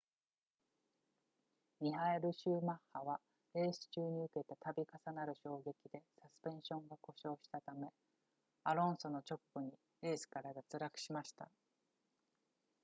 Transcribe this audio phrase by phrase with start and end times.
[1.79, 3.19] ミハエルシューマッハは
[3.53, 7.87] レース中に受けた度重なる衝撃でサスペンションが故障したため
[8.63, 11.51] アロンソの直後にレースから脱落しました